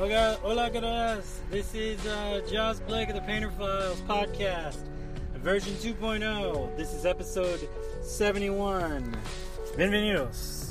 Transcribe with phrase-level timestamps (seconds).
[0.00, 1.42] Hola, gracias.
[1.50, 4.78] This is uh, Joss Blake of the Painter Files podcast,
[5.34, 6.74] version 2.0.
[6.74, 7.68] This is episode
[8.00, 9.14] 71.
[9.76, 10.70] Bienvenidos.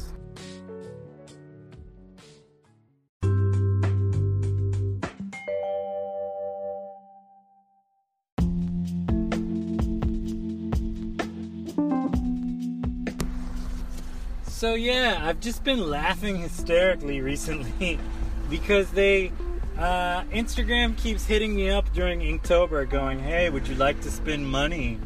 [14.48, 18.00] So yeah, I've just been laughing hysterically recently
[18.50, 19.32] because they
[19.78, 24.48] uh, Instagram keeps hitting me up during Inktober, going, "Hey, would you like to spend
[24.48, 25.00] money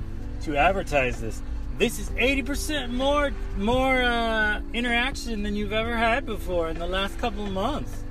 [0.43, 1.41] to advertise this?
[1.77, 7.17] This is 80% more more uh, interaction than you've ever had before in the last
[7.19, 8.03] couple months."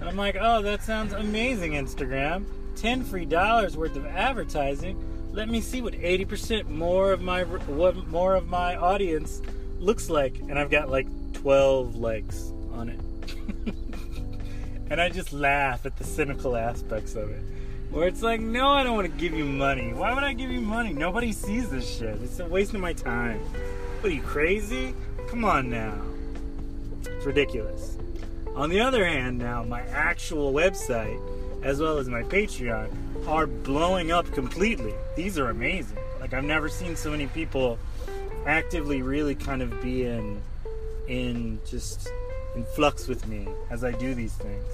[0.00, 2.44] And I'm like, "Oh, that sounds amazing, Instagram!
[2.76, 5.06] Ten free dollars worth of advertising.
[5.32, 9.40] Let me see what 80% more of my what more of my audience."
[9.80, 13.00] looks like, and I've got like 12 likes on it.
[14.90, 17.42] and I just laugh at the cynical aspects of it.
[17.90, 19.92] Where it's like, no, I don't want to give you money.
[19.92, 20.92] Why would I give you money?
[20.92, 22.20] Nobody sees this shit.
[22.22, 23.40] It's a waste of my time.
[24.00, 24.94] What are you crazy?
[25.28, 26.00] Come on now.
[27.04, 27.96] It's ridiculous.
[28.54, 31.20] On the other hand, now my actual website,
[31.64, 32.88] as well as my Patreon,
[33.28, 34.94] are blowing up completely.
[35.16, 35.98] These are amazing.
[36.20, 37.78] Like I've never seen so many people
[38.46, 40.40] actively really kind of be in
[41.08, 42.08] in just
[42.54, 44.66] in flux with me as I do these things.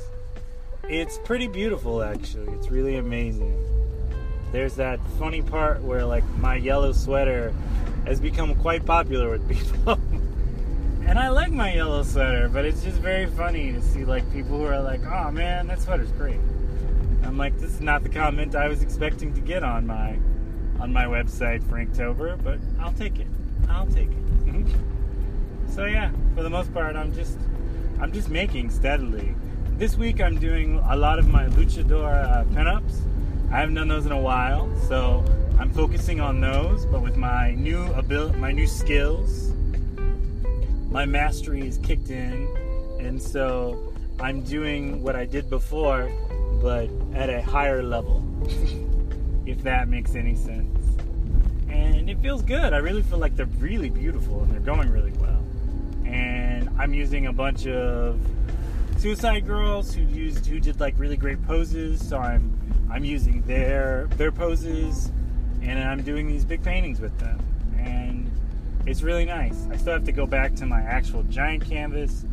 [0.88, 2.52] It's pretty beautiful actually.
[2.54, 3.56] It's really amazing.
[4.52, 7.52] There's that funny part where like my yellow sweater
[8.06, 9.98] has become quite popular with people.
[11.06, 14.58] and I like my yellow sweater, but it's just very funny to see like people
[14.58, 16.40] who are like, "Oh man, that sweater's great."
[17.24, 20.16] I'm like, this is not the comment I was expecting to get on my
[20.78, 23.26] on my website for Inktober, but I'll take it.
[23.68, 24.66] I'll take it.
[25.68, 27.38] so yeah, for the most part, I'm just
[28.00, 29.34] I'm just making steadily.
[29.78, 33.00] This week I'm doing a lot of my luchador uh, pinups.
[33.50, 35.24] I haven't done those in a while, so
[35.58, 36.86] I'm focusing on those.
[36.86, 39.52] But with my new ability, my new skills,
[40.90, 42.46] my mastery is kicked in,
[43.00, 46.10] and so I'm doing what I did before,
[46.62, 48.22] but at a higher level.
[49.46, 50.76] if that makes any sense
[51.68, 52.72] and it feels good.
[52.72, 55.42] I really feel like they're really beautiful and they're going really well.
[56.04, 56.45] And
[56.86, 58.16] I'm using a bunch of
[58.98, 62.56] suicide girls who used who did like really great poses, so I'm
[62.88, 65.10] I'm using their their poses
[65.62, 67.40] and I'm doing these big paintings with them.
[67.76, 68.30] And
[68.86, 69.66] it's really nice.
[69.68, 72.24] I still have to go back to my actual giant canvas,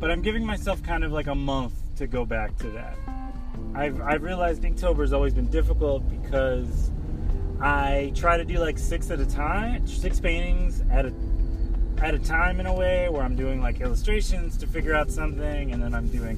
[0.00, 2.96] but I'm giving myself kind of like a month to go back to that.
[3.76, 6.90] I've, I've realized has always been difficult because
[7.60, 11.12] I try to do like six at a time, six paintings at a
[12.00, 15.72] at a time in a way where I'm doing like illustrations to figure out something,
[15.72, 16.36] and then I'm doing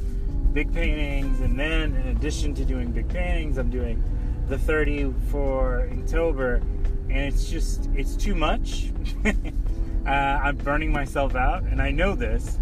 [0.52, 4.02] big paintings, and then in addition to doing big paintings, I'm doing
[4.48, 6.56] the 30 for October,
[7.08, 8.92] and it's just it's too much.
[9.24, 12.58] uh, I'm burning myself out, and I know this,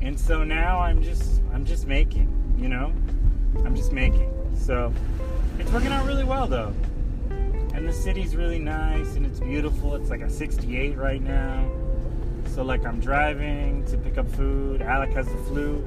[0.00, 2.92] and so now I'm just I'm just making, you know,
[3.64, 4.32] I'm just making.
[4.56, 4.92] So
[5.58, 6.72] it's working out really well though
[7.78, 9.94] and the city's really nice and it's beautiful.
[9.94, 11.70] It's like a 68 right now.
[12.58, 14.82] So like I'm driving to pick up food.
[14.82, 15.80] Alec has the flu,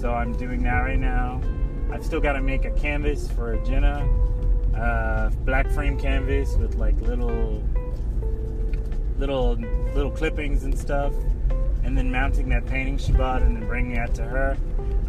[0.00, 1.38] so I'm doing that right now.
[1.90, 4.08] I've still got to make a canvas for Jenna,
[4.74, 7.62] uh, black frame canvas with like little,
[9.18, 9.56] little,
[9.94, 11.12] little clippings and stuff,
[11.84, 14.56] and then mounting that painting she bought and then bringing that to her.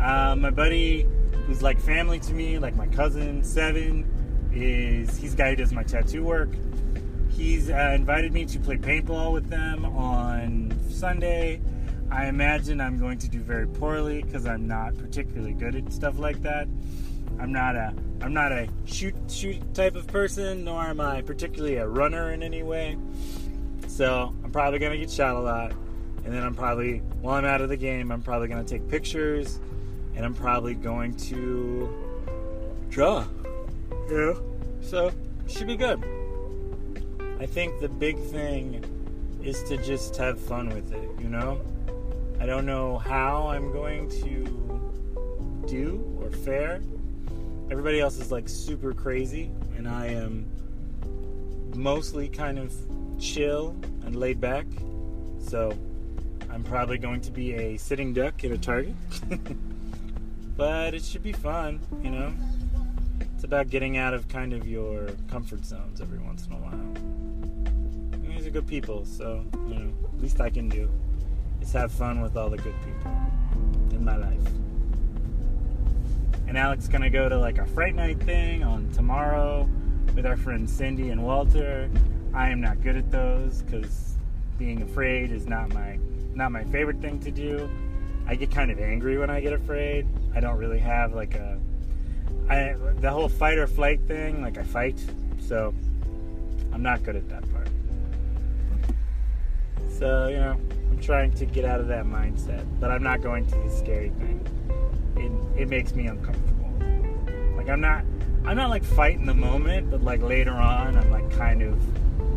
[0.01, 1.07] Uh, my buddy,
[1.47, 5.71] who's like family to me, like my cousin Seven, is he's the guy who does
[5.71, 6.49] my tattoo work.
[7.29, 11.61] He's uh, invited me to play paintball with them on Sunday.
[12.11, 16.19] I imagine I'm going to do very poorly because I'm not particularly good at stuff
[16.19, 16.67] like that.
[17.39, 21.75] I'm not a I'm not a shoot shoot type of person, nor am I particularly
[21.77, 22.97] a runner in any way.
[23.87, 25.71] So I'm probably gonna get shot a lot,
[26.23, 29.59] and then I'm probably while I'm out of the game, I'm probably gonna take pictures,
[30.15, 31.89] and I'm probably going to
[32.89, 33.25] draw.
[34.09, 34.33] Yeah.
[34.81, 35.11] So,
[35.47, 36.03] should be good.
[37.39, 38.83] I think the big thing
[39.43, 41.59] is to just have fun with it, you know?
[42.39, 46.81] I don't know how I'm going to do or fare.
[47.69, 50.45] Everybody else is like super crazy, and I am
[51.75, 52.73] mostly kind of
[53.19, 53.75] chill
[54.05, 54.65] and laid back.
[55.39, 55.77] So,
[56.49, 58.95] I'm probably going to be a sitting duck at a target.
[60.57, 62.33] but it should be fun, you know?
[63.35, 67.12] It's about getting out of kind of your comfort zones every once in a while.
[68.53, 69.91] Good people, so you know,
[70.21, 70.87] least I can do
[71.59, 73.11] is have fun with all the good people
[73.91, 74.39] in my life.
[76.47, 79.67] and Alex gonna go to like a fright night thing on tomorrow
[80.15, 81.89] with our friends Cindy and Walter.
[82.31, 84.17] I am not good at those because
[84.59, 85.97] being afraid is not my
[86.35, 87.67] not my favorite thing to do.
[88.27, 90.07] I get kind of angry when I get afraid.
[90.35, 91.59] I don't really have like a
[92.49, 95.03] I the whole fight or flight thing, like I fight.
[95.39, 95.73] So
[96.71, 97.67] I'm not good at that part.
[99.89, 100.57] So, you know,
[100.89, 104.09] I'm trying to get out of that mindset, but I'm not going to the scary
[104.09, 104.45] thing.
[105.15, 106.71] It it makes me uncomfortable.
[107.55, 108.03] Like I'm not
[108.45, 111.81] I'm not like fighting the moment, but like later on I'm like kind of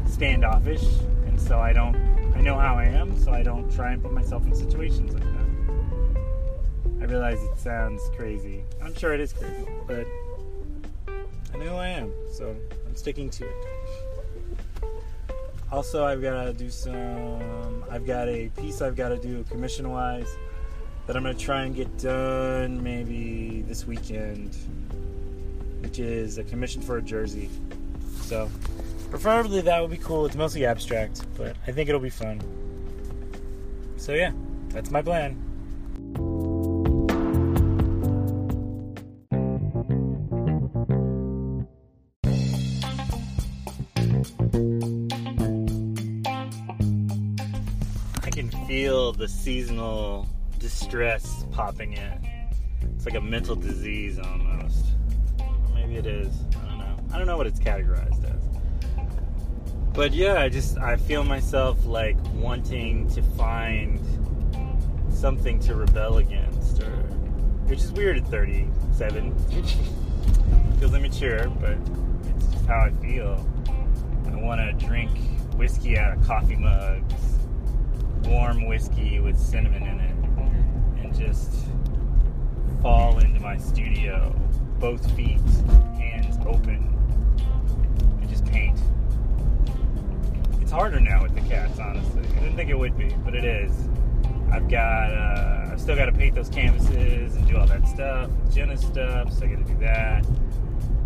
[0.06, 0.84] standoffish
[1.26, 1.96] and so I don't
[2.37, 5.22] I know how I am, so I don't try and put myself in situations like
[5.22, 5.37] that.
[7.00, 8.64] I realize it sounds crazy.
[8.82, 10.06] I'm sure it is crazy, but
[11.08, 12.54] I know who I am, so
[12.87, 13.75] I'm sticking to it.
[15.70, 17.84] Also, I've got to do some.
[17.90, 20.28] I've got a piece I've got to do commission wise
[21.06, 24.56] that I'm going to try and get done maybe this weekend,
[25.80, 27.50] which is a commission for a jersey.
[28.22, 28.50] So,
[29.10, 30.26] preferably that would be cool.
[30.26, 32.40] It's mostly abstract, but I think it'll be fun.
[33.96, 34.32] So, yeah,
[34.70, 35.42] that's my plan.
[48.66, 50.28] Feel the seasonal
[50.58, 52.28] distress popping in.
[52.96, 54.86] It's like a mental disease almost.
[55.38, 56.34] Or maybe it is.
[56.56, 56.96] I don't know.
[57.12, 58.42] I don't know what it's categorized as.
[59.92, 64.00] But yeah, I just I feel myself like wanting to find
[65.10, 66.90] something to rebel against or
[67.68, 69.38] which is weird at 37.
[70.78, 71.78] Feels immature, but
[72.36, 73.48] it's how I feel.
[74.26, 75.10] I want to drink
[75.54, 77.25] whiskey out of coffee mugs
[78.26, 81.52] warm whiskey with cinnamon in it and just
[82.82, 84.34] fall into my studio,
[84.78, 85.40] both feet,
[85.99, 86.93] hands open,
[88.20, 88.78] and just paint.
[90.61, 92.23] It's harder now with the cats, honestly.
[92.37, 93.73] I didn't think it would be, but it is.
[94.50, 98.31] I've got, uh, I've still got to paint those canvases and do all that stuff,
[98.52, 100.25] Jenna's stuff, so I got to do that.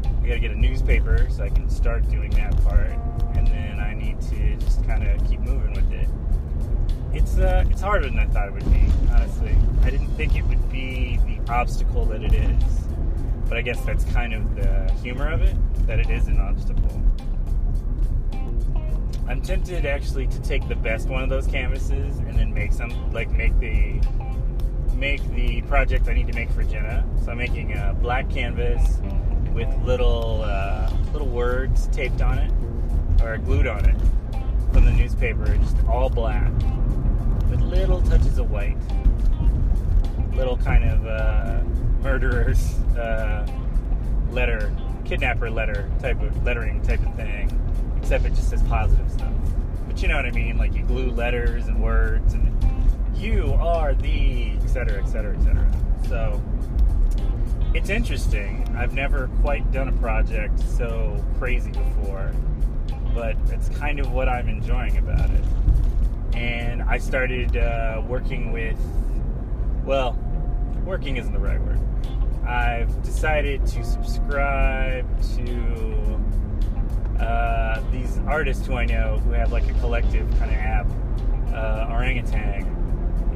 [0.05, 2.91] I got to get a newspaper so I can start doing that part,
[3.35, 5.90] and then I need to just kind of keep moving with
[7.41, 8.87] uh, it's harder than I thought it would be.
[9.11, 12.63] Honestly, I didn't think it would be the obstacle that it is,
[13.49, 15.57] but I guess that's kind of the humor of it
[15.87, 17.03] that it is an obstacle.
[19.29, 23.13] I'm tempted actually to take the best one of those canvases and then make some
[23.13, 24.01] like make the
[24.95, 27.05] make the project I need to make for Jenna.
[27.25, 28.99] So I'm making a black canvas
[29.53, 32.53] with little uh, little words taped on it
[33.23, 33.97] or glued on it
[34.73, 36.53] from the newspaper, just all black
[37.71, 38.77] little touches of white,
[40.35, 41.61] little kind of uh,
[42.03, 43.47] murderer's uh,
[44.31, 44.75] letter,
[45.05, 47.49] kidnapper letter type of lettering type of thing,
[47.97, 49.33] except it just says positive stuff.
[49.87, 50.59] But you know what I mean?
[50.59, 52.53] Like you glue letters and words, and
[53.17, 55.73] you are the, etc., etc., etc.
[56.09, 56.43] So
[57.73, 58.67] it's interesting.
[58.77, 62.33] I've never quite done a project so crazy before,
[63.15, 65.45] but it's kind of what I'm enjoying about it
[66.35, 68.79] and I started uh, working with,
[69.85, 70.19] well,
[70.85, 71.81] working isn't the right word.
[72.47, 75.07] I've decided to subscribe
[75.37, 76.21] to
[77.23, 80.87] uh, these artists who I know who have like a collective kind of app,
[81.53, 82.65] uh, Orangutan,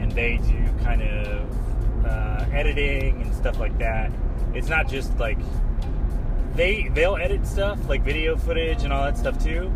[0.01, 4.11] and they do kind of uh, editing and stuff like that.
[4.55, 5.39] It's not just like
[6.55, 9.73] they they'll edit stuff like video footage and all that stuff too,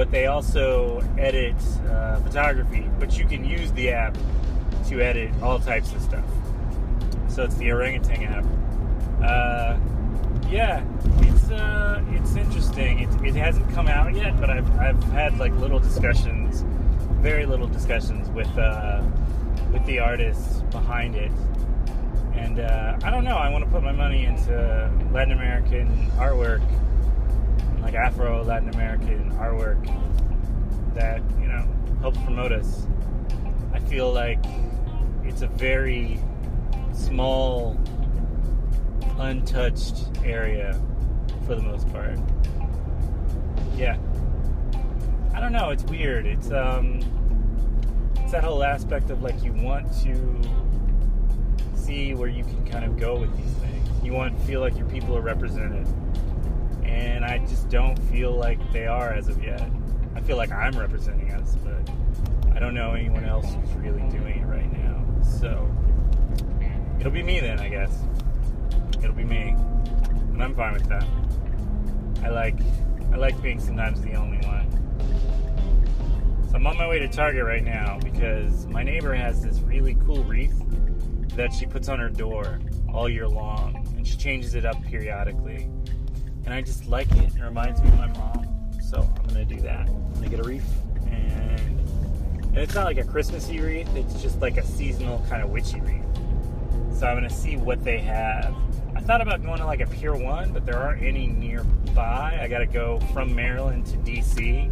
[0.00, 1.54] but they also edit
[1.90, 2.88] uh, photography.
[2.98, 4.16] But you can use the app
[4.88, 6.24] to edit all types of stuff.
[7.28, 8.46] So it's the Orangutan app.
[9.22, 9.78] Uh,
[10.48, 10.82] yeah,
[11.18, 13.00] it's uh, it's interesting.
[13.00, 16.64] It, it hasn't come out yet, but I've, I've had like little discussions,
[17.20, 19.02] very little discussions with uh,
[19.70, 21.30] with the artists behind it.
[22.32, 23.36] And uh, I don't know.
[23.36, 26.62] I want to put my money into Latin American artwork
[27.82, 29.84] like Afro Latin American artwork
[30.94, 31.66] that you know
[32.00, 32.86] helps promote us.
[33.72, 34.44] I feel like
[35.24, 36.18] it's a very
[36.92, 37.78] small,
[39.18, 40.80] untouched area
[41.46, 42.18] for the most part.
[43.76, 43.96] Yeah,
[45.34, 45.70] I don't know.
[45.70, 46.26] It's weird.
[46.26, 47.00] It's um,
[48.16, 50.40] it's that whole aspect of like you want to
[51.74, 54.04] see where you can kind of go with these things.
[54.04, 55.86] You want to feel like your people are represented
[56.90, 59.62] and I just don't feel like they are as of yet.
[60.16, 61.88] I feel like I'm representing us, but
[62.52, 65.04] I don't know anyone else who's really doing it right now.
[65.22, 65.72] So
[66.98, 67.96] it'll be me then, I guess.
[68.98, 69.54] It'll be me.
[70.32, 71.06] and I'm fine with that.
[72.22, 72.58] I like
[73.12, 74.68] I like being sometimes the only one.
[76.48, 79.96] So I'm on my way to Target right now because my neighbor has this really
[80.06, 80.60] cool wreath
[81.36, 82.60] that she puts on her door
[82.92, 85.70] all year long, and she changes it up periodically.
[86.44, 87.34] And I just like it.
[87.34, 88.70] It reminds me of my mom.
[88.82, 89.88] So I'm gonna do that.
[89.88, 90.68] I'm gonna get a wreath,
[91.06, 91.80] and,
[92.42, 93.94] and it's not like a Christmassy wreath.
[93.94, 96.04] It's just like a seasonal kind of witchy wreath.
[96.98, 98.54] So I'm gonna see what they have.
[98.94, 102.38] I thought about going to like a Pier One, but there aren't any nearby.
[102.40, 104.68] I gotta go from Maryland to DC,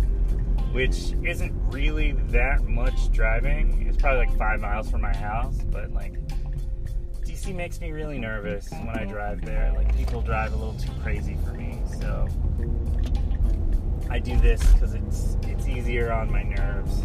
[0.72, 3.86] which isn't really that much driving.
[3.88, 6.14] It's probably like five miles from my house, but like
[7.24, 9.72] DC makes me really nervous when I drive there.
[9.74, 11.57] Like people drive a little too crazy for me,
[12.00, 12.28] so
[14.10, 17.02] I do this because it's it's easier on my nerves.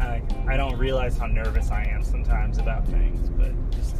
[0.00, 3.96] I, I don't realize how nervous I am sometimes about things, but just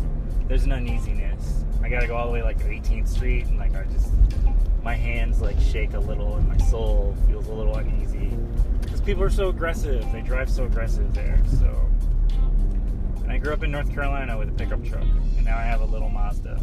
[0.48, 1.64] there's an uneasiness.
[1.82, 4.12] I gotta go all the way like to 18th Street, and like I just
[4.82, 8.36] my hands like shake a little, and my soul feels a little uneasy
[8.80, 10.04] because people are so aggressive.
[10.12, 11.40] They drive so aggressive there.
[11.60, 11.90] So,
[13.22, 15.80] and I grew up in North Carolina with a pickup truck, and now I have
[15.80, 16.60] a little Mazda,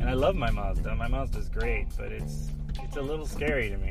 [0.00, 0.94] and I love my Mazda.
[0.94, 2.48] My Mazda's great, but it's
[2.82, 3.90] it's a little scary to me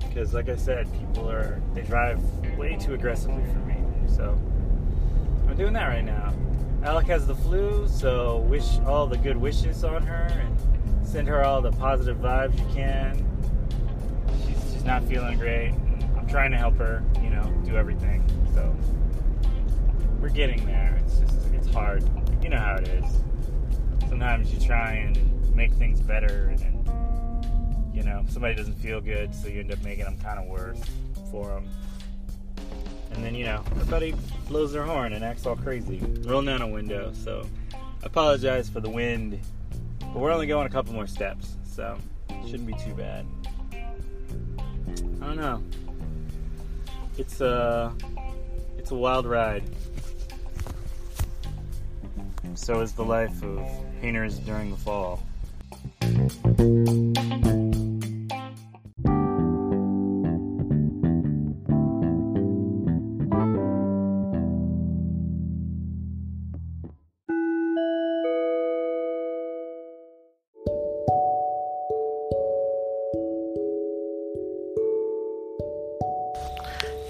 [0.00, 2.22] because, like I said, people are they drive
[2.56, 3.76] way too aggressively for me.
[4.06, 4.38] So
[5.48, 6.32] I'm doing that right now.
[6.84, 11.44] Alec has the flu, so wish all the good wishes on her and send her
[11.44, 13.26] all the positive vibes you can.
[14.46, 15.72] She's she's not feeling great.
[16.16, 18.22] I'm trying to help her, you know, do everything.
[18.54, 18.74] So
[20.20, 21.00] we're getting there.
[21.04, 22.04] It's just it's hard.
[22.42, 23.04] You know how it is.
[24.14, 29.34] Sometimes you try and make things better and then you know, somebody doesn't feel good,
[29.34, 30.80] so you end up making them kind of worse
[31.32, 31.68] for them.
[33.10, 34.14] And then, you know, everybody
[34.46, 37.12] blows their horn and acts all crazy, rolling down a window.
[37.12, 37.44] So,
[37.74, 39.40] I apologize for the wind,
[39.98, 41.98] but we're only going a couple more steps, so
[42.46, 43.26] shouldn't be too bad.
[43.72, 45.60] I don't know.
[47.18, 47.92] It's a,
[48.78, 49.64] it's a wild ride.
[52.54, 53.68] So is the life of
[54.00, 55.22] painters during the fall.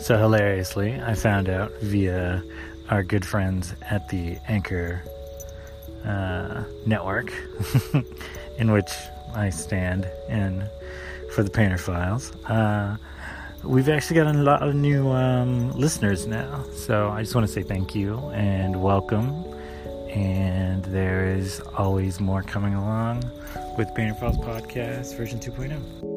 [0.01, 2.43] So hilariously, I found out via
[2.91, 5.03] our good friends at the Anchor
[6.05, 7.33] uh, network,
[8.59, 8.91] in which
[9.35, 10.69] I stand and
[11.35, 12.33] for the Painter Files.
[12.47, 12.97] Uh,
[13.63, 17.53] we've actually got a lot of new um, listeners now, so I just want to
[17.53, 19.45] say thank you and welcome.
[20.11, 23.25] And there is always more coming along
[23.77, 26.14] with Painter Files Podcast version 2.0.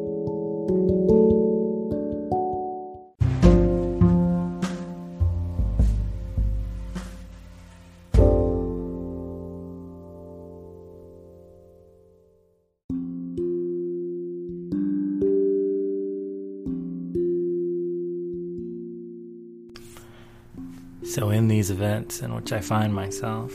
[21.68, 23.52] these events in which I find myself,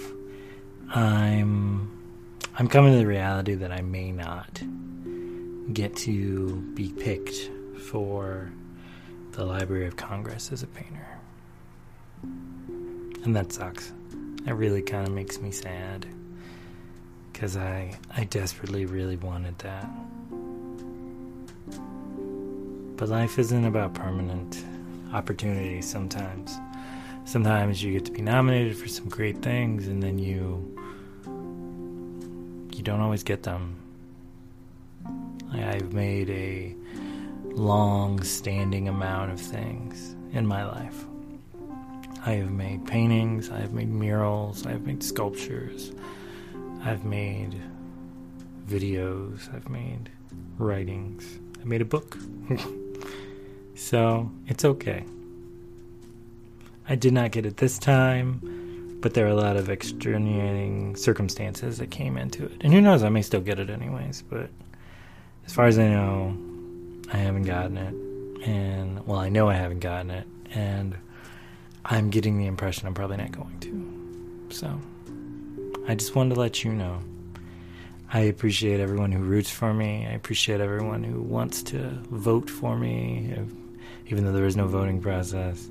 [0.91, 1.91] I'm
[2.59, 4.61] I'm coming to the reality that I may not
[5.73, 7.51] get to be picked
[7.81, 8.53] for
[9.33, 11.09] the Library of Congress as a painter.
[13.25, 13.93] And that sucks.
[14.47, 16.07] It really kind of makes me sad
[17.33, 19.89] cuz I I desperately really wanted that.
[22.97, 24.63] But life isn't about permanent
[25.15, 26.59] opportunities sometimes
[27.25, 30.69] sometimes you get to be nominated for some great things and then you
[32.73, 33.77] you don't always get them.
[35.53, 36.75] I've made a
[37.55, 41.05] long standing amount of things in my life.
[42.25, 45.93] I have made paintings, I have made murals, I have made sculptures,
[46.85, 47.61] I've made
[48.67, 50.09] videos, I've made
[50.57, 52.17] writings, I made a book.
[53.75, 55.05] so it's okay.
[56.93, 61.79] I did not get it this time, but there are a lot of extenuating circumstances
[61.79, 62.53] that came into it.
[62.61, 64.51] And who knows, I may still get it anyways, but
[65.47, 66.37] as far as I know,
[67.11, 67.95] I haven't gotten it.
[68.47, 70.27] And, well, I know I haven't gotten it.
[70.51, 70.95] And
[71.83, 74.55] I'm getting the impression I'm probably not going to.
[74.55, 74.79] So,
[75.89, 76.99] I just wanted to let you know.
[78.13, 80.07] I appreciate everyone who roots for me.
[80.07, 81.79] I appreciate everyone who wants to
[82.11, 83.35] vote for me,
[84.09, 85.71] even though there is no voting process.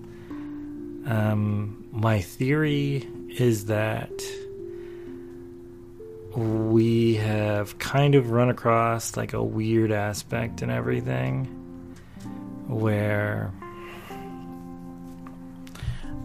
[1.06, 4.12] Um, my theory is that
[6.36, 11.46] we have kind of run across like a weird aspect in everything
[12.68, 13.52] where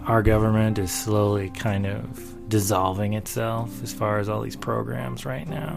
[0.04, 5.49] our government is slowly kind of dissolving itself as far as all these programs right
[5.49, 5.76] now.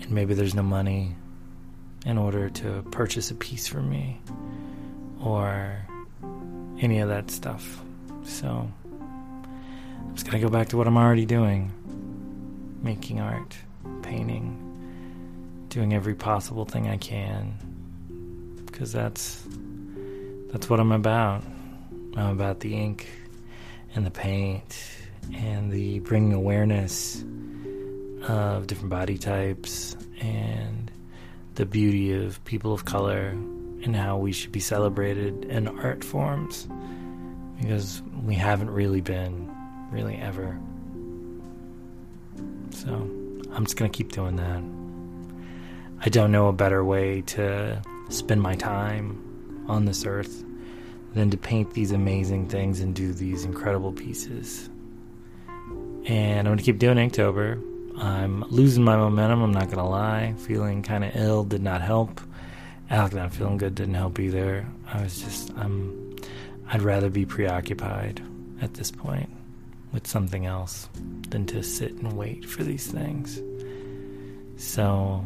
[0.00, 1.14] And maybe there's no money
[2.04, 4.20] in order to purchase a piece for me
[5.22, 5.86] or
[6.84, 7.82] any of that stuff.
[8.24, 11.72] So I'm just gonna go back to what I'm already doing
[12.82, 13.56] making art,
[14.02, 14.60] painting,
[15.70, 17.54] doing every possible thing I can.
[18.66, 19.42] Because that's
[20.52, 21.42] that's what I'm about.
[22.16, 23.08] I'm about the ink
[23.94, 24.78] and the paint
[25.32, 27.24] and the bringing awareness
[28.28, 30.90] of different body types and
[31.54, 33.34] the beauty of people of color
[33.84, 36.66] and how we should be celebrated in art forms
[37.60, 39.50] because we haven't really been
[39.90, 40.58] really ever.
[42.70, 42.92] So
[43.52, 44.62] I'm just going to keep doing that.
[46.04, 50.44] I don't know a better way to spend my time on this earth
[51.14, 54.68] than to paint these amazing things and do these incredible pieces.
[56.06, 57.62] And I'm going to keep doing Inktober.
[57.96, 60.34] I'm losing my momentum, I'm not going to lie.
[60.38, 62.20] Feeling kind of ill did not help.
[62.90, 64.66] Alec not feeling good didn't help either.
[64.92, 66.16] I was just, I'm,
[66.68, 68.22] I'd rather be preoccupied
[68.60, 69.30] at this point
[69.92, 70.88] with something else
[71.28, 73.40] than to sit and wait for these things.
[74.56, 75.24] So,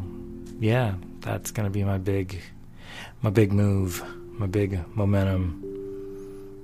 [0.59, 2.41] yeah, that's going to be my big
[3.21, 5.61] my big move, my big momentum,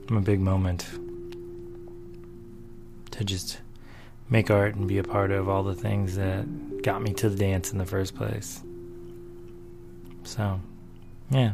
[0.09, 0.87] my big moment
[3.11, 3.59] to just
[4.29, 6.45] make art and be a part of all the things that
[6.81, 8.61] got me to the dance in the first place.
[10.23, 10.59] So,
[11.29, 11.53] yeah.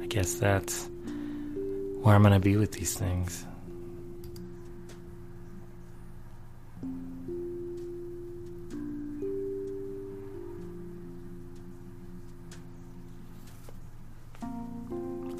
[0.00, 0.88] I guess that's
[2.02, 3.46] where I'm going to be with these things.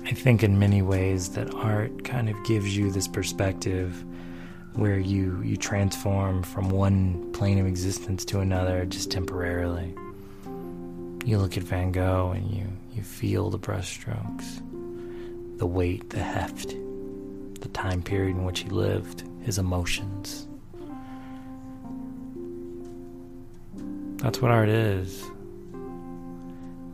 [0.05, 4.05] I think in many ways that art kind of gives you this perspective
[4.75, 9.95] where you you transform from one plane of existence to another just temporarily.
[11.25, 14.61] You look at Van Gogh and you you feel the brushstrokes,
[15.59, 16.77] the weight, the heft,
[17.61, 20.47] the time period in which he lived, his emotions.
[24.17, 25.25] That's what art is.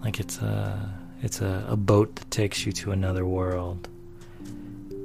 [0.02, 3.88] Like it's a it's a, a boat that takes you to another world.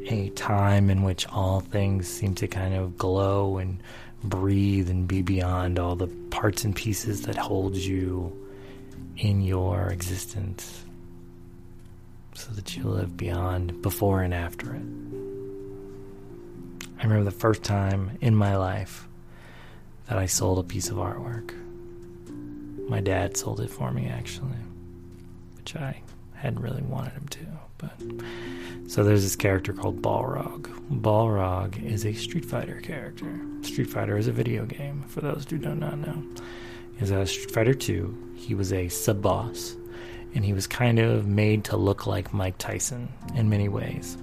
[0.07, 3.81] A time in which all things seem to kind of glow and
[4.23, 8.31] breathe and be beyond all the parts and pieces that hold you
[9.17, 10.82] in your existence
[12.35, 14.83] so that you live beyond before and after it.
[16.99, 19.07] I remember the first time in my life
[20.07, 21.53] that I sold a piece of artwork.
[22.89, 24.57] My dad sold it for me, actually
[25.63, 26.01] which I
[26.33, 27.45] hadn't really wanted him to.
[27.77, 30.63] But so there's this character called Balrog.
[30.89, 33.39] Balrog is a Street Fighter character.
[33.61, 35.03] Street Fighter is a video game.
[35.07, 36.21] For those who do not know,
[36.99, 38.33] is a Street Fighter 2.
[38.35, 39.77] He was a sub boss,
[40.35, 44.17] and he was kind of made to look like Mike Tyson in many ways.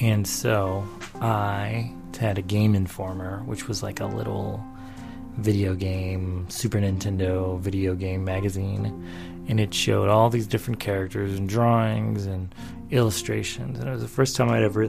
[0.00, 0.86] And so
[1.20, 4.64] I had a Game Informer, which was like a little
[5.36, 9.06] video game, Super Nintendo video game magazine
[9.48, 12.54] and it showed all these different characters and drawings and
[12.90, 13.78] illustrations.
[13.78, 14.88] And it was the first time I'd ever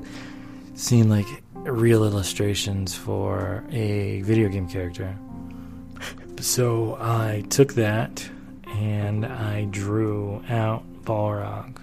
[0.73, 5.15] seen like real illustrations for a video game character.
[6.39, 8.27] So I took that
[8.69, 11.79] and I drew out Balrog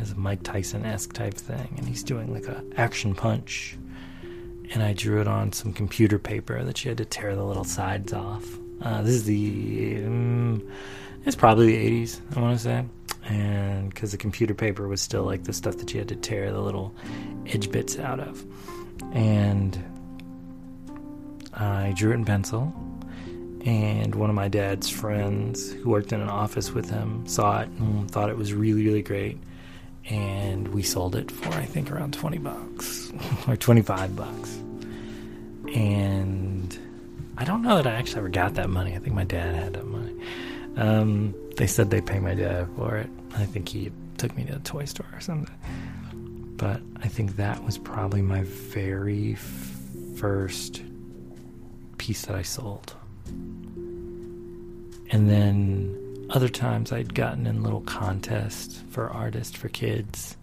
[0.00, 3.76] as a Mike Tyson esque type thing, and he's doing like a action punch.
[4.72, 7.64] And I drew it on some computer paper that you had to tear the little
[7.64, 8.44] sides off.
[8.82, 10.62] Uh, this is the um,
[11.24, 12.84] it's probably the 80s, I want to say.
[13.24, 16.52] And because the computer paper was still like the stuff that you had to tear
[16.52, 16.94] the little
[17.46, 18.44] edge bits out of.
[19.12, 19.76] And
[21.52, 22.72] I drew it in pencil.
[23.66, 27.68] And one of my dad's friends who worked in an office with him saw it
[27.68, 29.38] and thought it was really, really great.
[30.08, 33.12] And we sold it for, I think, around 20 bucks
[33.48, 34.54] or 25 bucks.
[35.74, 36.78] And
[37.36, 38.94] I don't know that I actually ever got that money.
[38.94, 40.14] I think my dad had that money.
[40.76, 43.10] Um, they said they'd pay my dad for it.
[43.34, 45.52] I think he took me to a toy store or something.
[46.56, 49.80] But I think that was probably my very f-
[50.16, 50.82] first
[51.98, 52.94] piece that I sold.
[55.10, 60.36] And then other times I'd gotten in little contests for artists for kids.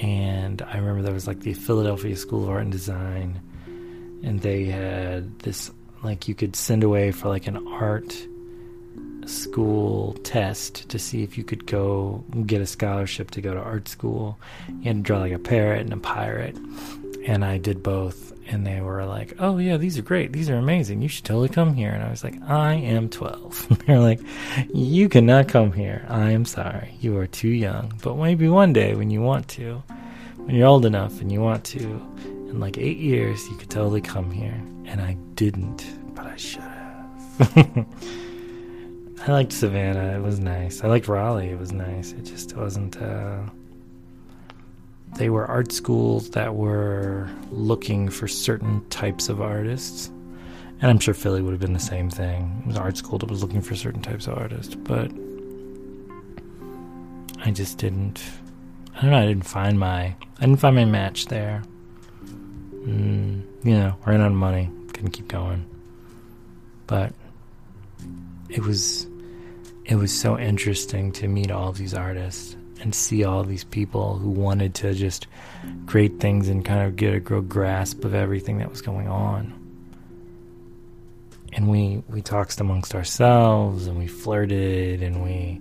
[0.00, 3.40] And I remember there was like the Philadelphia School of Art and Design,
[4.24, 5.70] and they had this
[6.02, 8.26] like you could send away for like an art
[9.26, 13.88] school test to see if you could go get a scholarship to go to art
[13.88, 14.38] school.
[14.68, 16.56] You had to draw like a parrot and a pirate.
[17.26, 18.32] And I did both.
[18.52, 20.32] And they were like, oh, yeah, these are great.
[20.32, 21.02] These are amazing.
[21.02, 21.90] You should totally come here.
[21.92, 23.82] And I was like, I am 12.
[23.86, 24.20] They're like,
[24.74, 26.04] you cannot come here.
[26.08, 26.96] I am sorry.
[27.00, 27.92] You are too young.
[28.02, 29.74] But maybe one day when you want to,
[30.36, 34.00] when you're old enough and you want to, in like eight years, you could totally
[34.00, 34.60] come here.
[34.84, 35.86] And I didn't,
[36.16, 37.86] but I should have.
[39.28, 40.16] I liked Savannah.
[40.16, 40.82] It was nice.
[40.82, 41.50] I liked Raleigh.
[41.50, 42.12] It was nice.
[42.12, 43.00] It just wasn't.
[43.00, 43.42] Uh,
[45.16, 50.08] they were art schools that were looking for certain types of artists.
[50.80, 52.62] And I'm sure Philly would have been the same thing.
[52.62, 54.74] It was an art school that was looking for certain types of artists.
[54.74, 55.10] But
[57.44, 58.22] I just didn't.
[58.96, 59.18] I don't know.
[59.18, 60.04] I didn't find my.
[60.04, 61.62] I didn't find my match there.
[62.24, 64.70] Mm, you know, ran out of money.
[64.92, 65.66] Couldn't keep going.
[66.86, 67.12] But
[68.48, 69.06] it was
[69.84, 74.16] it was so interesting to meet all of these artists and see all these people
[74.16, 75.26] who wanted to just
[75.86, 79.56] create things and kind of get a grasp of everything that was going on.
[81.52, 85.60] And we we talked amongst ourselves and we flirted and we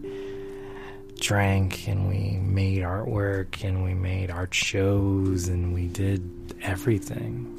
[1.19, 7.55] drank and we made artwork and we made art shows and we did everything.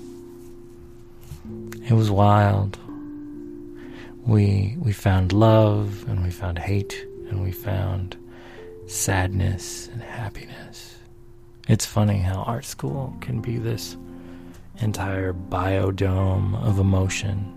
[1.88, 2.78] It was wild
[4.26, 8.16] we we found love and we found hate and we found
[8.90, 10.96] sadness and happiness.
[11.68, 13.96] It's funny how art school can be this
[14.80, 17.56] entire biodome of emotion.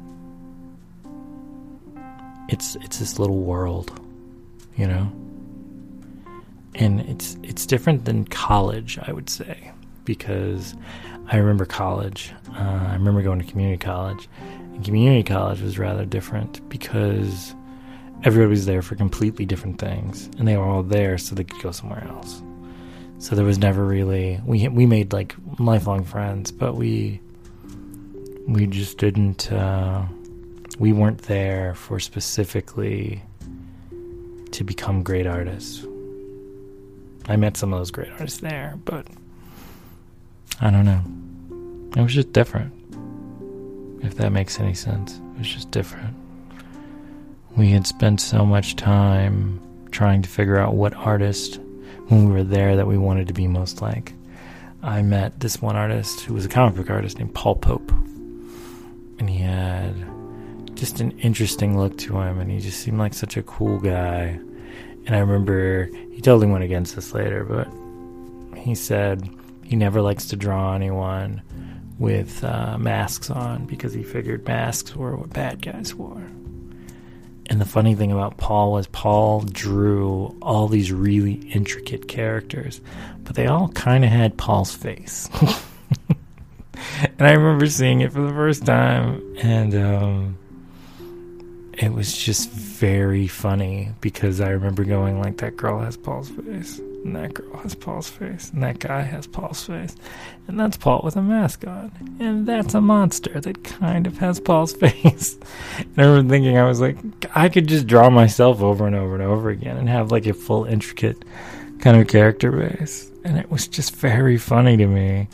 [2.49, 3.99] It's it's this little world,
[4.77, 5.11] you know?
[6.75, 9.71] And it's it's different than college, I would say,
[10.05, 10.75] because
[11.27, 12.31] I remember college.
[12.55, 14.29] Uh, I remember going to community college
[14.73, 17.55] and community college was rather different because
[18.23, 21.61] everybody was there for completely different things, and they were all there so they could
[21.61, 22.41] go somewhere else.
[23.19, 27.21] So there was never really we we made like lifelong friends, but we
[28.47, 30.05] we just didn't uh,
[30.79, 33.23] we weren't there for specifically
[34.51, 35.85] to become great artists.
[37.27, 39.07] I met some of those great artists there, but
[40.59, 41.01] I don't know.
[41.95, 42.73] It was just different
[44.03, 45.19] if that makes any sense.
[45.35, 46.15] It was just different.
[47.55, 49.59] We had spent so much time
[49.91, 51.59] trying to figure out what artist,
[52.07, 54.13] when we were there, that we wanted to be most like.
[54.81, 57.91] I met this one artist who was a comic book artist named Paul Pope.
[59.19, 59.93] And he had
[60.75, 64.39] just an interesting look to him, and he just seemed like such a cool guy.
[65.05, 67.67] And I remember he totally went against this later, but
[68.57, 69.29] he said
[69.63, 71.43] he never likes to draw anyone
[71.99, 76.23] with uh, masks on because he figured masks were what bad guys wore.
[77.53, 82.81] And the funny thing about Paul was Paul drew all these really intricate characters,
[83.25, 85.29] but they all kind of had Paul's face.
[86.09, 90.37] and I remember seeing it for the first time, and um,
[91.83, 96.79] it was just very funny because I remember going like, "That girl has Paul's face."
[97.03, 98.49] And that girl has Paul's face.
[98.53, 99.93] And that guy has Paul's face.
[100.47, 101.91] And that's Paul with a mask on.
[102.19, 105.37] And that's a monster that kind of has Paul's face.
[105.77, 106.97] and I remember thinking, I was like,
[107.35, 110.33] I could just draw myself over and over and over again and have like a
[110.33, 111.25] full, intricate
[111.79, 113.11] kind of character base.
[113.25, 115.27] And it was just very funny to me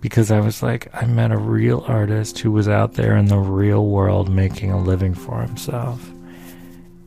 [0.00, 3.38] because I was like, I met a real artist who was out there in the
[3.38, 6.10] real world making a living for himself.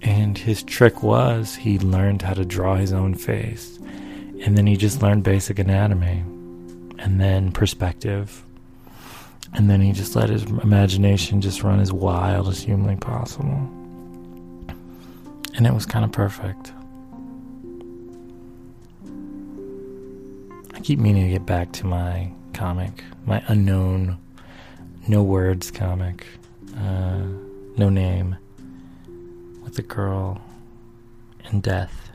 [0.02, 3.78] And his trick was he learned how to draw his own face.
[4.44, 6.24] And then he just learned basic anatomy
[7.00, 8.44] and then perspective.
[9.54, 13.70] And then he just let his imagination just run as wild as humanly possible.
[15.56, 16.74] And it was kind of perfect.
[20.74, 24.20] I keep meaning to get back to my comic, my unknown,
[25.08, 26.28] no words comic,
[26.78, 27.24] uh,
[27.76, 28.38] no name,
[29.64, 30.40] with a girl
[31.46, 32.12] and death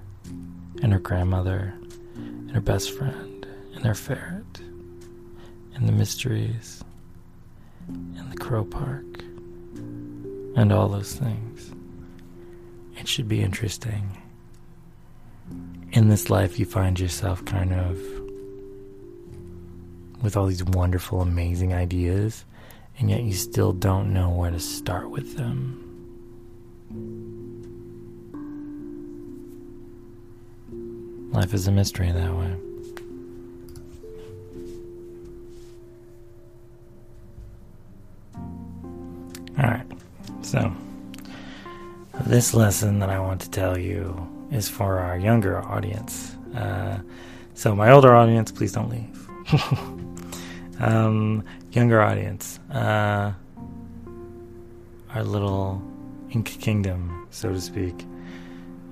[0.85, 1.74] and her grandmother
[2.14, 4.61] and her best friend, and their ferret,
[5.74, 6.85] and the mysteries,
[7.88, 9.24] and the crow park,
[10.54, 11.72] and all those things.
[12.96, 14.16] It should be interesting.
[15.90, 18.25] In this life, you find yourself kind of
[20.22, 22.44] with all these wonderful, amazing ideas,
[22.98, 25.83] and yet you still don't know where to start with them.
[31.33, 32.57] Life is a mystery that way.
[39.59, 39.87] Alright.
[40.42, 40.72] So,
[42.26, 46.35] this lesson that I want to tell you is for our younger audience.
[46.55, 47.00] Uh,
[47.55, 49.92] so, my older audience, please don't leave.
[50.80, 53.32] um, younger audience, uh,
[55.14, 55.82] our little
[56.30, 58.04] Ink Kingdom, so to speak,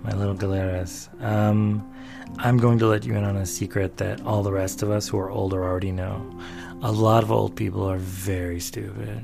[0.02, 1.08] my little Galeras.
[1.22, 1.90] Um,
[2.38, 5.08] I'm going to let you in on a secret that all the rest of us
[5.08, 6.38] who are older already know.
[6.82, 9.22] A lot of old people are very stupid.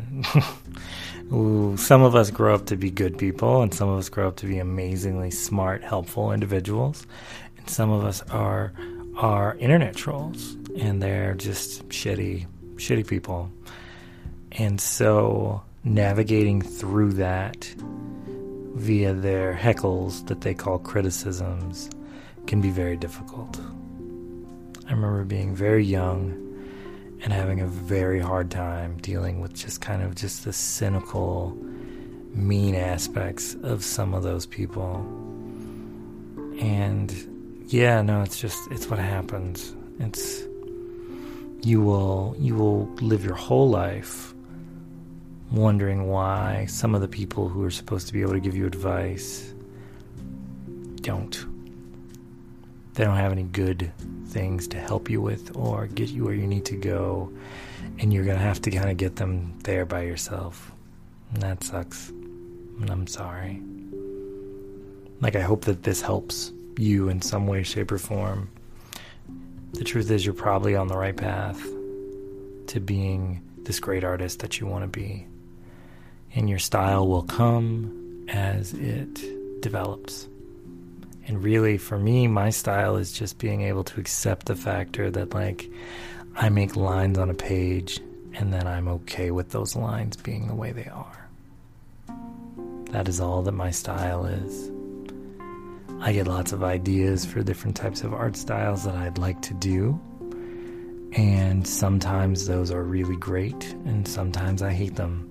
[1.33, 4.29] Ooh, some of us grow up to be good people, and some of us grow
[4.29, 7.07] up to be amazingly smart, helpful individuals,
[7.57, 8.73] and some of us are
[9.17, 13.51] are internet trolls, and they're just shitty, shitty people.
[14.53, 17.73] And so, navigating through that
[18.75, 21.91] via their heckles that they call criticisms
[22.47, 23.61] can be very difficult.
[24.87, 26.33] I remember being very young
[27.23, 31.57] and having a very hard time dealing with just kind of just the cynical,
[32.33, 34.97] mean aspects of some of those people.
[36.59, 39.75] And yeah, no, it's just it's what happens.
[39.99, 40.45] It's
[41.63, 44.35] you will you will live your whole life
[45.51, 48.67] wondering why some of the people who are supposed to be able to give you
[48.67, 49.53] advice
[50.97, 51.47] don't
[52.95, 53.93] they don't have any good
[54.27, 57.33] things to help you with or get you where you need to go,
[57.99, 60.73] and you're going to have to kind of get them there by yourself.
[61.33, 62.11] And that sucks.
[62.11, 63.63] And I'm sorry.
[65.21, 68.51] Like, I hope that this helps you in some way, shape, or form.
[69.73, 71.61] The truth is, you're probably on the right path
[72.69, 75.27] to being this great artist that you want to be.
[76.35, 80.29] And your style will come as it develops.
[81.27, 85.35] And really, for me, my style is just being able to accept the factor that,
[85.35, 85.71] like,
[86.35, 88.01] I make lines on a page
[88.35, 91.29] and then I'm okay with those lines being the way they are.
[92.91, 94.71] That is all that my style is.
[96.01, 99.55] I get lots of ideas for different types of art styles that I'd like to
[99.55, 100.01] do.
[101.13, 105.27] And sometimes those are really great, and sometimes I hate them.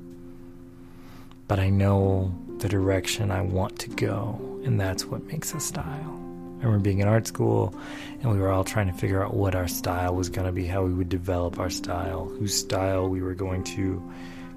[1.47, 6.15] But I know the direction I want to go and that's what makes a style.
[6.61, 7.73] I remember being in art school,
[8.21, 10.65] and we were all trying to figure out what our style was going to be,
[10.65, 14.03] how we would develop our style, whose style we were going to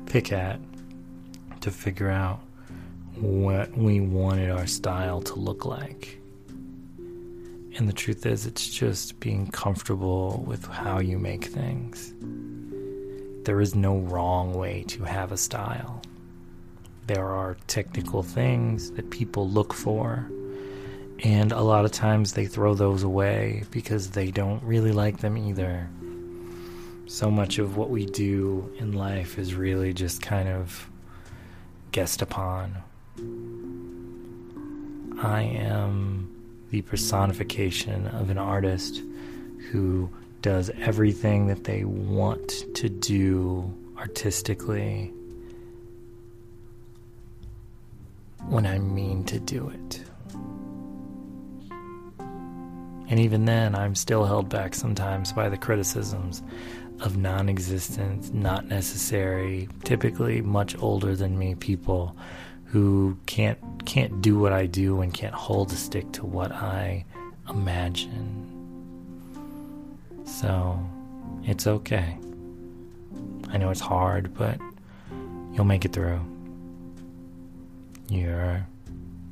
[0.07, 0.59] pick at
[1.61, 2.41] to figure out
[3.17, 6.19] what we wanted our style to look like.
[7.77, 12.13] And the truth is, it's just being comfortable with how you make things.
[13.45, 16.03] There is no wrong way to have a style.
[17.07, 20.31] There are technical things that people look for,
[21.25, 25.37] and a lot of times they throw those away because they don't really like them
[25.37, 25.89] either.
[27.07, 30.91] So much of what we do in life is really just kind of
[31.91, 32.83] guessed upon.
[35.23, 39.03] I am the personification of an artist
[39.71, 45.13] who does everything that they want to do artistically
[48.49, 50.03] when I mean to do it.
[53.09, 56.43] And even then, I'm still held back sometimes by the criticisms
[57.01, 62.17] of non existent, not necessary, typically much older than me people
[62.73, 67.05] who can't can't do what I do and can't hold a stick to what I
[67.51, 68.49] imagine.
[70.25, 70.83] So
[71.45, 72.17] it's okay.
[73.51, 74.59] I know it's hard, but
[75.53, 76.21] you'll make it through.
[78.09, 78.67] You're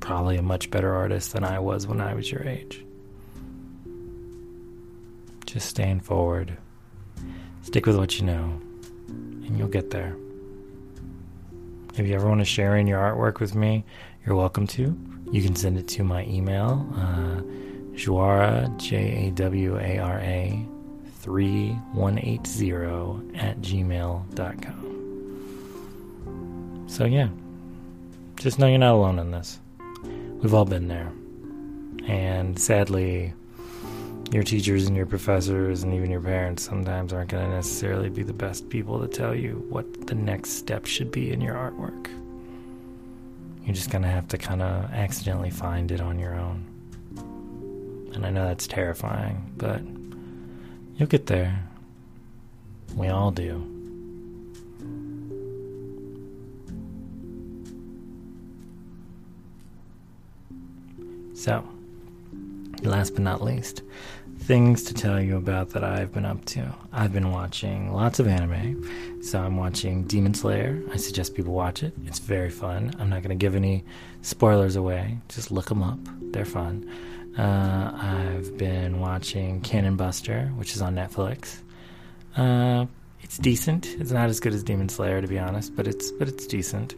[0.01, 2.85] probably a much better artist than I was when I was your age.
[5.47, 6.59] Just stand forward,
[7.63, 8.61] stick with what you know,
[9.09, 10.15] and you'll get there.
[11.97, 13.85] If you ever want to share in your artwork with me,
[14.25, 14.97] you're welcome to.
[15.33, 17.43] You can send it to my email, uh,
[17.97, 20.65] Jawara, J A W A R A,
[21.21, 24.87] 3180 at gmail.com.
[26.89, 27.29] So, yeah,
[28.37, 29.59] just know you're not alone in this.
[30.41, 31.13] We've all been there.
[32.07, 33.35] And sadly,
[34.33, 38.23] your teachers and your professors and even your parents sometimes aren't going to necessarily be
[38.23, 42.07] the best people to tell you what the next step should be in your artwork.
[43.65, 46.65] You're just going to have to kind of accidentally find it on your own.
[48.15, 49.83] And I know that's terrifying, but
[50.97, 51.69] you'll get there.
[52.95, 53.67] We all do.
[61.35, 61.65] So,
[62.83, 63.83] last but not least,
[64.51, 66.75] things to tell you about that I've been up to.
[66.93, 69.23] I've been watching lots of anime.
[69.23, 70.83] So I'm watching Demon Slayer.
[70.93, 71.95] I suggest people watch it.
[72.05, 72.93] It's very fun.
[72.99, 73.85] I'm not going to give any
[74.23, 75.19] spoilers away.
[75.29, 76.01] Just look them up.
[76.33, 76.91] They're fun.
[77.39, 81.59] Uh, I've been watching Cannon Buster, which is on Netflix.
[82.37, 82.87] Uh,
[83.21, 83.87] it's decent.
[84.01, 86.97] It's not as good as Demon Slayer, to be honest, but it's but it's decent.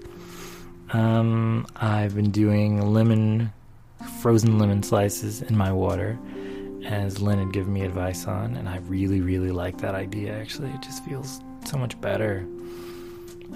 [0.94, 3.52] Um, I've been doing lemon,
[4.22, 6.18] frozen lemon slices in my water,
[6.84, 10.32] as Lynn had given me advice on, and I really, really like that idea.
[10.32, 12.46] Actually, it just feels so much better.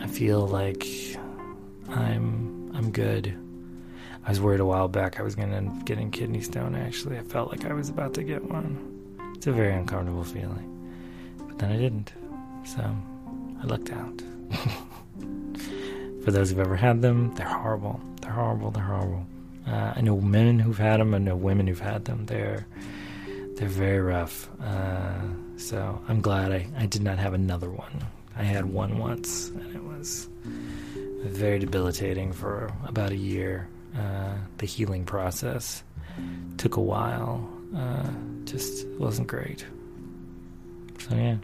[0.01, 0.87] I feel like
[1.89, 3.37] I'm I'm good.
[4.25, 6.75] I was worried a while back I was gonna end up getting kidney stone.
[6.75, 9.33] Actually, I felt like I was about to get one.
[9.37, 10.93] It's a very uncomfortable feeling,
[11.39, 12.13] but then I didn't.
[12.65, 12.83] So
[13.63, 14.23] I lucked out.
[16.25, 18.01] For those who've ever had them, they're horrible.
[18.21, 18.73] They're horrible.
[18.73, 19.27] They're horrible.
[19.67, 21.15] Uh, I know men who've had them.
[21.15, 22.27] I know women who've had them.
[22.27, 22.67] They're
[23.57, 24.49] they're very rough.
[24.63, 25.21] Uh,
[25.57, 28.05] so I'm glad I, I did not have another one.
[28.37, 30.29] I had one once, and it was
[31.25, 33.69] very debilitating for about a year.
[33.97, 35.83] Uh, the healing process
[36.59, 37.49] took a while.
[37.75, 38.11] Uh,
[38.45, 39.65] just wasn't great.
[40.99, 41.37] So yeah.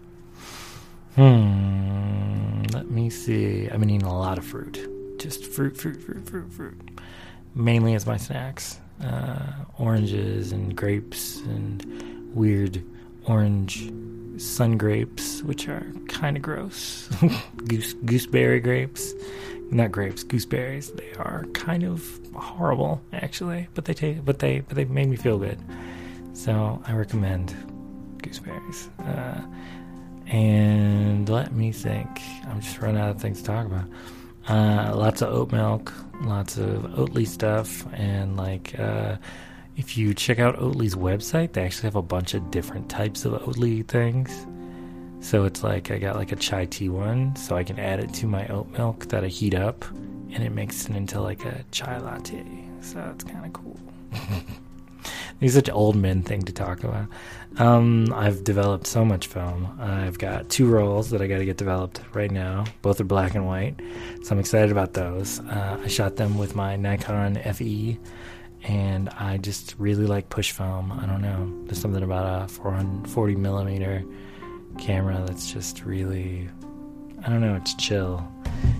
[1.17, 2.63] Hmm.
[2.73, 3.69] Let me see.
[3.71, 5.19] I've been eating a lot of fruit.
[5.19, 7.01] Just fruit, fruit, fruit, fruit, fruit.
[7.55, 8.81] Mainly as my snacks.
[9.03, 11.85] Uh, oranges and grapes and
[12.35, 12.85] weird
[13.27, 13.91] orange
[14.37, 17.09] sun grapes, which are kind of gross.
[17.69, 19.15] Goose gooseberry grapes,
[19.71, 20.93] not grapes, gooseberries.
[20.93, 25.17] They are kind of horrible, actually, but they taste, but they, but they made me
[25.17, 25.59] feel good.
[26.33, 27.55] So I recommend
[28.23, 28.89] gooseberries.
[29.01, 29.41] Uh,
[30.27, 32.09] and let me think.
[32.47, 33.85] I'm just running out of things to talk about.
[34.49, 39.17] Uh, lots of oat milk, lots of Oatly stuff, and like uh,
[39.77, 43.33] if you check out Oatly's website, they actually have a bunch of different types of
[43.43, 44.47] Oatly things.
[45.21, 48.13] So it's like I got like a chai tea one, so I can add it
[48.15, 49.85] to my oat milk that I heat up,
[50.33, 52.45] and it makes it into like a chai latte.
[52.81, 53.79] So it's kind of cool.
[55.41, 57.07] It's such old men thing to talk about.
[57.59, 59.69] Um, I've developed so much film.
[59.79, 62.65] I've got two rolls that I got to get developed right now.
[62.81, 63.81] Both are black and white,
[64.23, 65.41] so I'm excited about those.
[65.41, 67.99] Uh, I shot them with my Nikon FE,
[68.65, 70.93] and I just really like push film.
[70.93, 71.53] I don't know.
[71.67, 74.03] There's something about a 440 millimeter
[74.79, 76.49] camera that's just really,
[77.25, 77.55] I don't know.
[77.57, 78.27] It's chill.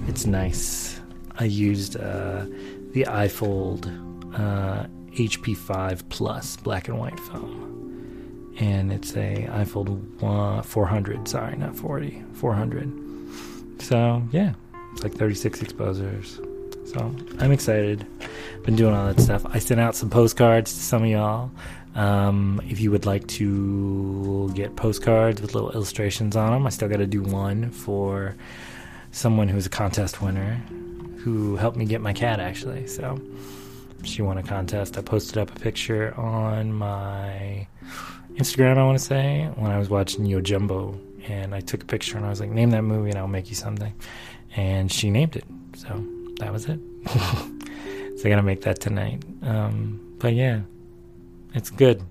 [0.09, 1.01] It's nice.
[1.39, 2.47] I used uh,
[2.93, 3.87] the Ilford.
[4.35, 7.82] Uh, HP5 Plus black and white film.
[8.63, 9.89] And it's a Ilford
[10.65, 12.93] 400, sorry, not 40, 400.
[13.81, 14.53] So, yeah,
[14.93, 16.39] it's like 36 exposures.
[16.85, 18.07] So, I'm excited.
[18.63, 19.45] Been doing all that stuff.
[19.47, 21.51] I sent out some postcards to some of y'all.
[21.97, 26.89] Um, if you would like to get postcards with little illustrations on them, I still
[26.89, 28.37] got to do one for
[29.11, 30.55] someone who's a contest winner
[31.19, 32.87] who helped me get my cat, actually.
[32.87, 33.21] So,
[34.05, 34.97] she won a contest.
[34.97, 37.67] I posted up a picture on my
[38.37, 41.87] Instagram, I want to say, when I was watching Yo Jumbo, And I took a
[41.87, 43.93] picture and I was like, name that movie and I'll make you something.
[44.57, 45.45] And she named it.
[45.77, 46.05] So
[46.39, 46.81] that was it.
[47.09, 49.23] so I got to make that tonight.
[49.43, 50.61] Um, but yeah,
[51.55, 52.03] it's good.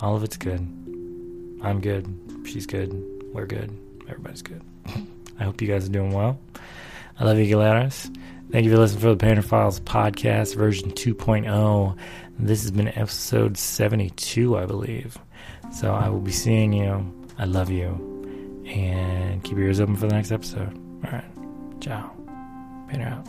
[0.00, 0.60] All of it's good.
[1.62, 2.06] I'm good.
[2.46, 2.90] She's good.
[3.32, 3.76] We're good.
[4.08, 4.62] Everybody's good.
[5.38, 6.38] I hope you guys are doing well.
[7.18, 8.14] I love you, Galeras.
[8.52, 11.96] Thank you for listening for the Painter Files podcast version 2.0.
[12.38, 15.18] This has been episode 72, I believe.
[15.72, 17.12] So I will be seeing you.
[17.38, 17.88] I love you.
[18.66, 20.76] And keep your ears open for the next episode.
[21.04, 21.24] All right.
[21.80, 22.10] Ciao.
[22.88, 23.26] Peter out.